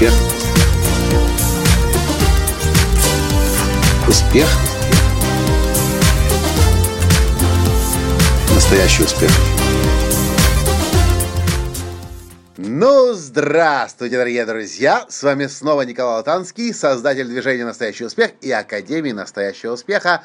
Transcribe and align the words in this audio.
Успех. 0.00 0.14
Успех. 4.08 4.48
Настоящий 8.54 9.02
успех. 9.02 9.30
Ну, 12.56 13.12
здравствуйте, 13.12 14.16
дорогие 14.16 14.46
друзья! 14.46 15.04
С 15.10 15.22
вами 15.22 15.46
снова 15.48 15.82
Николай 15.82 16.16
Латанский, 16.16 16.72
создатель 16.72 17.26
движения 17.26 17.66
«Настоящий 17.66 18.06
успех» 18.06 18.30
и 18.40 18.50
Академии 18.50 19.12
«Настоящего 19.12 19.74
успеха». 19.74 20.22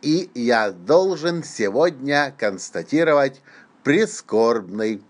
И 0.00 0.30
я 0.34 0.72
должен 0.72 1.44
сегодня 1.44 2.34
констатировать 2.36 3.40
прискорбный 3.84 5.00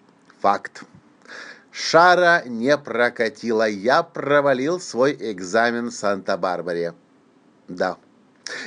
факт. 0.43 0.85
Шара 1.73 2.43
не 2.45 2.77
прокатила. 2.77 3.67
Я 3.67 4.03
провалил 4.03 4.79
свой 4.79 5.17
экзамен 5.19 5.89
в 5.89 5.95
Санта-Барбаре. 5.95 6.95
Да. 7.67 7.97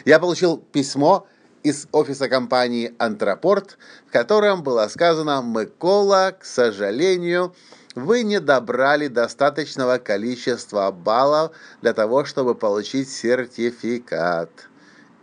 Я 0.06 0.20
получил 0.20 0.58
письмо 0.58 1.28
из 1.62 1.88
офиса 1.92 2.28
компании 2.28 2.96
«Антропорт», 2.98 3.78
в 4.08 4.12
котором 4.12 4.64
было 4.64 4.88
сказано 4.88 5.44
«Микола, 5.44 6.36
к 6.40 6.46
сожалению, 6.46 7.56
вы 7.94 8.24
не 8.24 8.40
добрали 8.40 9.08
достаточного 9.08 10.00
количества 10.00 10.92
баллов 10.92 11.56
для 11.82 11.94
того, 11.94 12.26
чтобы 12.26 12.56
получить 12.56 13.10
сертификат». 13.10 14.50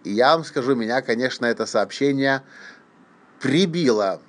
И 0.04 0.12
я 0.12 0.34
вам 0.34 0.44
скажу, 0.44 0.74
меня, 0.74 1.00
конечно, 1.02 1.46
это 1.46 1.66
сообщение 1.66 2.42
прибило. 3.40 4.20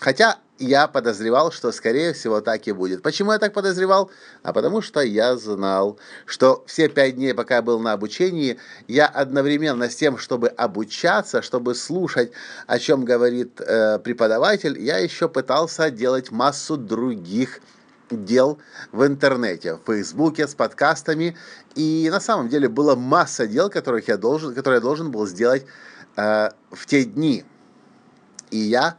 Хотя 0.00 0.38
я 0.60 0.86
подозревал, 0.86 1.50
что, 1.50 1.72
скорее 1.72 2.12
всего, 2.12 2.40
так 2.40 2.68
и 2.68 2.72
будет. 2.72 3.02
Почему 3.02 3.32
я 3.32 3.38
так 3.38 3.54
подозревал? 3.54 4.10
А 4.42 4.52
потому 4.52 4.82
что 4.82 5.00
я 5.00 5.36
знал, 5.36 5.98
что 6.26 6.62
все 6.66 6.88
пять 6.88 7.16
дней, 7.16 7.34
пока 7.34 7.56
я 7.56 7.62
был 7.62 7.80
на 7.80 7.92
обучении, 7.92 8.58
я 8.86 9.06
одновременно 9.06 9.88
с 9.88 9.96
тем, 9.96 10.18
чтобы 10.18 10.48
обучаться, 10.48 11.40
чтобы 11.40 11.74
слушать, 11.74 12.32
о 12.66 12.78
чем 12.78 13.04
говорит 13.06 13.60
э, 13.60 13.98
преподаватель, 14.00 14.78
я 14.78 14.98
еще 14.98 15.28
пытался 15.28 15.90
делать 15.90 16.30
массу 16.30 16.76
других 16.76 17.60
дел 18.10 18.58
в 18.92 19.06
интернете, 19.06 19.74
в 19.74 19.80
Фейсбуке, 19.86 20.46
с 20.46 20.54
подкастами. 20.54 21.36
И 21.74 22.08
на 22.12 22.20
самом 22.20 22.50
деле 22.50 22.68
была 22.68 22.96
масса 22.96 23.46
дел, 23.46 23.70
которых 23.70 24.08
я 24.08 24.18
должен, 24.18 24.54
которые 24.54 24.78
я 24.78 24.82
должен 24.82 25.10
был 25.10 25.26
сделать 25.26 25.64
э, 26.16 26.50
в 26.70 26.86
те 26.86 27.04
дни. 27.04 27.44
И 28.50 28.58
я 28.58 28.96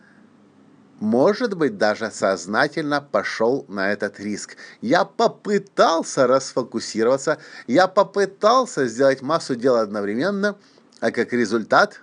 может 1.01 1.55
быть, 1.55 1.77
даже 1.77 2.11
сознательно 2.11 3.01
пошел 3.01 3.65
на 3.67 3.91
этот 3.91 4.19
риск. 4.19 4.55
Я 4.81 5.03
попытался 5.03 6.27
расфокусироваться, 6.27 7.39
я 7.65 7.87
попытался 7.87 8.85
сделать 8.87 9.23
массу 9.23 9.55
дел 9.55 9.75
одновременно, 9.75 10.57
а 11.01 11.11
как 11.11 11.33
результат... 11.33 12.01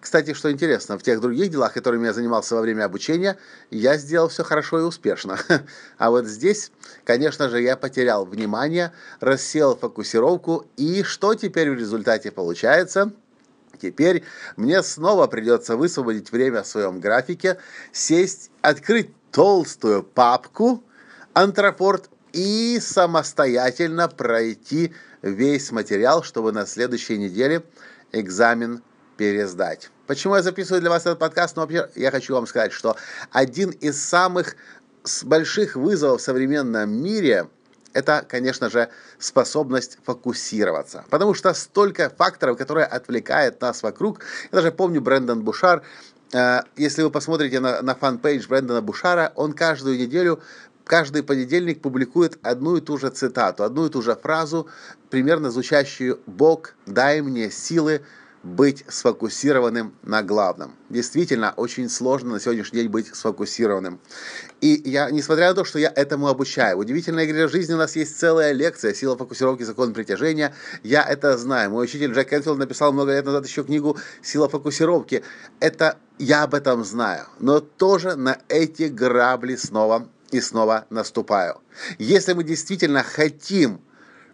Кстати, 0.00 0.34
что 0.34 0.52
интересно, 0.52 0.98
в 0.98 1.02
тех 1.02 1.18
других 1.22 1.50
делах, 1.50 1.72
которыми 1.72 2.04
я 2.04 2.12
занимался 2.12 2.54
во 2.56 2.60
время 2.60 2.84
обучения, 2.84 3.38
я 3.70 3.96
сделал 3.96 4.28
все 4.28 4.44
хорошо 4.44 4.80
и 4.80 4.82
успешно. 4.82 5.38
А 5.96 6.10
вот 6.10 6.26
здесь, 6.26 6.72
конечно 7.04 7.48
же, 7.48 7.62
я 7.62 7.74
потерял 7.74 8.26
внимание, 8.26 8.92
рассеял 9.20 9.74
фокусировку, 9.76 10.66
и 10.76 11.02
что 11.04 11.32
теперь 11.32 11.70
в 11.70 11.78
результате 11.78 12.30
получается– 12.30 13.12
Теперь 13.84 14.24
мне 14.56 14.82
снова 14.82 15.26
придется 15.26 15.76
высвободить 15.76 16.32
время 16.32 16.62
в 16.62 16.66
своем 16.66 17.00
графике, 17.00 17.58
сесть, 17.92 18.50
открыть 18.62 19.10
толстую 19.30 20.02
папку 20.02 20.82
«Антропорт» 21.34 22.08
и 22.32 22.78
самостоятельно 22.80 24.08
пройти 24.08 24.94
весь 25.20 25.70
материал, 25.70 26.22
чтобы 26.22 26.50
на 26.50 26.64
следующей 26.64 27.18
неделе 27.18 27.62
экзамен 28.12 28.82
пересдать. 29.18 29.90
Почему 30.06 30.34
я 30.36 30.42
записываю 30.42 30.80
для 30.80 30.88
вас 30.88 31.02
этот 31.02 31.18
подкаст? 31.18 31.56
Ну, 31.56 31.62
вообще, 31.62 31.86
я 31.94 32.10
хочу 32.10 32.32
вам 32.32 32.46
сказать, 32.46 32.72
что 32.72 32.96
один 33.32 33.68
из 33.68 34.02
самых 34.02 34.56
больших 35.24 35.76
вызовов 35.76 36.22
в 36.22 36.24
современном 36.24 36.90
мире– 36.90 37.48
это, 37.94 38.24
конечно 38.28 38.68
же, 38.68 38.90
способность 39.18 39.98
фокусироваться. 40.04 41.04
Потому 41.08 41.32
что 41.32 41.54
столько 41.54 42.10
факторов, 42.10 42.58
которые 42.58 42.86
отвлекают 42.86 43.60
нас 43.60 43.82
вокруг. 43.82 44.20
Я 44.52 44.56
даже 44.58 44.72
помню 44.72 45.00
Брэндон 45.00 45.42
Бушар, 45.42 45.82
э, 46.32 46.60
если 46.76 47.02
вы 47.02 47.10
посмотрите 47.10 47.60
на, 47.60 47.80
на 47.80 47.94
fan 47.94 48.16
page 48.16 48.46
Брэндона 48.48 48.82
Бушара, 48.82 49.32
он 49.36 49.52
каждую 49.52 49.98
неделю 49.98 50.42
каждый 50.84 51.22
понедельник 51.22 51.80
публикует 51.80 52.38
одну 52.42 52.76
и 52.76 52.80
ту 52.80 52.98
же 52.98 53.08
цитату, 53.10 53.64
одну 53.64 53.86
и 53.86 53.90
ту 53.90 54.02
же 54.02 54.14
фразу, 54.14 54.68
примерно 55.08 55.50
звучащую 55.50 56.20
«Бог, 56.26 56.74
дай 56.86 57.22
мне 57.22 57.50
силы 57.50 58.02
быть 58.44 58.84
сфокусированным 58.88 59.94
на 60.02 60.22
главном. 60.22 60.76
Действительно, 60.90 61.54
очень 61.56 61.88
сложно 61.88 62.34
на 62.34 62.40
сегодняшний 62.40 62.80
день 62.80 62.90
быть 62.90 63.14
сфокусированным. 63.14 63.98
И 64.60 64.82
я, 64.84 65.10
несмотря 65.10 65.48
на 65.48 65.54
то, 65.54 65.64
что 65.64 65.78
я 65.78 65.90
этому 65.94 66.28
обучаю, 66.28 66.76
в 66.76 66.80
удивительной 66.80 67.24
игре 67.24 67.48
жизни 67.48 67.72
у 67.72 67.78
нас 67.78 67.96
есть 67.96 68.18
целая 68.18 68.52
лекция 68.52 68.92
«Сила 68.92 69.16
фокусировки. 69.16 69.62
Закон 69.62 69.94
притяжения». 69.94 70.54
Я 70.82 71.02
это 71.02 71.36
знаю. 71.38 71.70
Мой 71.70 71.84
учитель 71.84 72.12
Джек 72.12 72.32
Энфилд 72.34 72.58
написал 72.58 72.92
много 72.92 73.12
лет 73.12 73.24
назад 73.24 73.46
еще 73.46 73.64
книгу 73.64 73.96
«Сила 74.22 74.48
фокусировки». 74.48 75.24
Это 75.58 75.96
я 76.18 76.42
об 76.42 76.54
этом 76.54 76.84
знаю. 76.84 77.26
Но 77.40 77.60
тоже 77.60 78.14
на 78.14 78.38
эти 78.48 78.84
грабли 78.84 79.56
снова 79.56 80.08
и 80.30 80.40
снова 80.40 80.86
наступаю. 80.90 81.62
Если 81.98 82.34
мы 82.34 82.44
действительно 82.44 83.02
хотим 83.02 83.80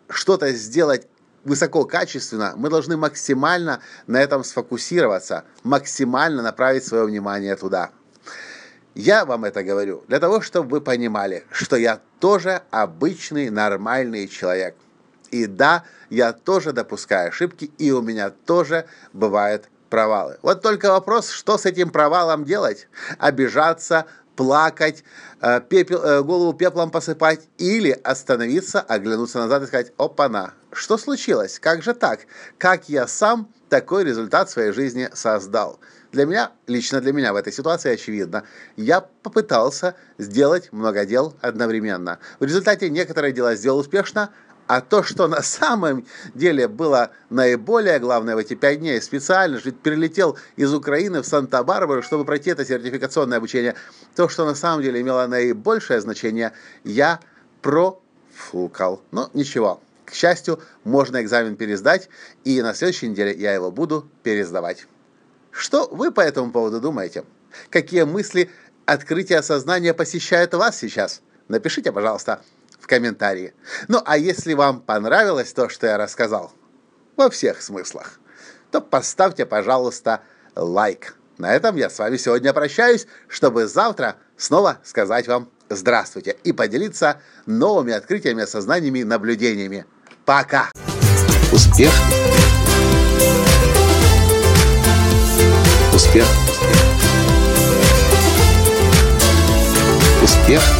что-то 0.09 0.51
сделать 0.53 1.07
высококачественно, 1.45 2.55
мы 2.57 2.71
должны 2.71 2.97
максимально 2.97 3.81
на 4.07 4.21
этом 4.21 4.45
сфокусироваться, 4.45 5.45
максимально 5.63 6.43
направить 6.43 6.85
свое 6.85 7.05
внимание 7.05 7.57
туда. 7.57 7.91
Я 8.95 9.25
вам 9.25 9.45
это 9.45 9.63
говорю 9.63 10.05
для 10.09 10.19
того, 10.19 10.41
чтобы 10.41 10.71
вы 10.71 10.81
понимали, 10.81 11.45
что 11.51 11.77
я 11.77 12.01
тоже 12.19 12.63
обычный 12.71 13.49
нормальный 13.51 14.27
человек. 14.29 14.75
И 15.31 15.47
да, 15.47 15.85
я 16.11 16.33
тоже 16.33 16.73
допускаю 16.73 17.29
ошибки, 17.29 17.71
и 17.79 17.93
у 17.93 18.03
меня 18.03 18.31
тоже 18.31 18.87
бывают 19.13 19.69
провалы. 19.91 20.39
Вот 20.43 20.63
только 20.63 20.91
вопрос, 20.91 21.31
что 21.31 21.57
с 21.57 21.67
этим 21.67 21.91
провалом 21.91 22.45
делать? 22.45 22.89
Обижаться, 23.19 24.07
плакать, 24.41 25.05
э, 25.43 25.61
пепел, 25.61 26.03
э, 26.03 26.23
голову 26.23 26.55
пеплом 26.55 26.91
посыпать 26.91 27.47
или 27.59 27.91
остановиться, 27.91 28.81
оглянуться 28.81 29.39
назад 29.39 29.65
и 29.65 29.67
сказать 29.67 29.93
«Опа-на! 29.99 30.55
Что 30.73 30.97
случилось? 30.97 31.59
Как 31.59 31.83
же 31.83 31.93
так? 31.93 32.21
Как 32.57 32.89
я 32.89 33.07
сам 33.07 33.53
такой 33.69 34.03
результат 34.03 34.49
в 34.49 34.53
своей 34.53 34.73
жизни 34.73 35.11
создал?» 35.13 35.79
Для 36.13 36.25
меня, 36.25 36.53
лично 36.67 37.03
для 37.03 37.13
меня 37.13 37.35
в 37.35 37.37
этой 37.37 37.53
ситуации 37.53 37.93
очевидно, 37.93 38.45
я 38.77 39.03
попытался 39.03 39.95
сделать 40.17 40.73
много 40.73 41.05
дел 41.05 41.37
одновременно. 41.43 42.19
В 42.39 42.45
результате 42.45 42.89
некоторые 42.89 43.35
дела 43.35 43.55
сделал 43.57 43.79
успешно, 43.79 44.31
а 44.71 44.81
то, 44.81 45.03
что 45.03 45.27
на 45.27 45.43
самом 45.43 46.07
деле 46.33 46.69
было 46.69 47.11
наиболее 47.29 47.99
главное 47.99 48.37
в 48.37 48.39
эти 48.39 48.55
пять 48.55 48.79
дней, 48.79 49.03
специально 49.03 49.59
же 49.59 49.73
перелетел 49.73 50.39
из 50.55 50.73
Украины 50.73 51.23
в 51.23 51.27
Санта-Барбару, 51.27 52.05
чтобы 52.05 52.25
пройти 52.25 52.51
это 52.51 52.65
сертификационное 52.65 53.39
обучение, 53.39 53.75
то, 54.15 54.29
что 54.29 54.45
на 54.47 54.55
самом 54.55 54.85
деле 54.85 55.01
имело 55.01 55.27
наибольшее 55.27 56.01
значение, 56.01 56.53
я 56.85 57.19
профукал. 57.63 59.03
Но 59.11 59.29
ничего, 59.35 59.81
к 60.05 60.15
счастью, 60.15 60.61
можно 60.85 61.21
экзамен 61.21 61.57
пересдать, 61.57 62.09
и 62.45 62.63
на 62.63 62.73
следующей 62.73 63.09
неделе 63.09 63.33
я 63.33 63.53
его 63.53 63.73
буду 63.73 64.09
пересдавать. 64.23 64.87
Что 65.51 65.89
вы 65.91 66.13
по 66.13 66.21
этому 66.21 66.53
поводу 66.53 66.81
думаете? 66.81 67.25
Какие 67.71 68.05
мысли, 68.05 68.49
открытия 68.87 69.43
сознания 69.43 69.95
посещают 69.95 70.55
вас 70.55 70.79
сейчас? 70.79 71.23
Напишите, 71.49 71.91
пожалуйста, 71.91 72.41
комментарии. 72.91 73.55
Ну, 73.87 74.03
а 74.05 74.19
если 74.19 74.53
вам 74.53 74.81
понравилось 74.81 75.53
то, 75.53 75.69
что 75.69 75.87
я 75.87 75.97
рассказал, 75.97 76.53
во 77.17 77.31
всех 77.31 77.63
смыслах, 77.63 78.19
то 78.73 78.81
поставьте, 78.81 79.47
пожалуйста, 79.47 80.23
лайк. 80.57 81.17
На 81.39 81.55
этом 81.55 81.77
я 81.77 81.89
с 81.89 81.99
вами 81.99 82.17
сегодня 82.17 82.53
прощаюсь, 82.53 83.07
чтобы 83.29 83.67
завтра 83.67 84.17
снова 84.37 84.79
сказать 84.83 85.29
вам 85.29 85.49
здравствуйте 85.69 86.37
и 86.43 86.53
поделиться 86.53 87.21
новыми 87.47 87.93
открытиями, 87.93 88.43
осознаниями, 88.43 89.05
наблюдениями. 89.05 89.87
Пока! 90.25 90.71
Успех! 91.53 91.93
Успех! 95.95 96.27
Успех! 100.23 100.80